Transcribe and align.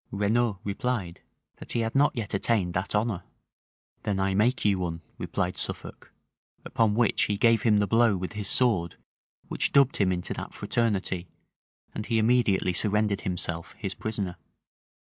Renaud 0.09 0.57
replied, 0.63 1.21
that 1.57 1.73
he 1.73 1.81
had 1.81 1.93
not 1.93 2.15
yet 2.15 2.33
attained 2.33 2.73
that 2.73 2.95
honor. 2.95 3.21
"Then 4.01 4.19
I 4.19 4.33
make 4.33 4.65
you 4.65 4.79
one," 4.79 5.01
replied 5.19 5.59
Suffolk; 5.59 6.11
upon 6.65 6.95
which 6.95 7.25
he 7.25 7.37
gave 7.37 7.61
him 7.61 7.77
the 7.77 7.85
blow 7.85 8.17
with 8.17 8.33
his 8.33 8.47
sword 8.47 8.95
which 9.47 9.71
dubbed 9.71 9.97
him 9.97 10.11
into 10.11 10.33
that 10.33 10.55
fraternity; 10.55 11.27
and 11.93 12.07
he 12.07 12.17
immediately 12.17 12.73
surrendered 12.73 13.21
himself 13.21 13.73
his 13.77 13.93
prisoner. 13.93 14.37